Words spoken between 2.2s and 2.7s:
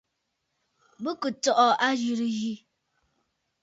yi.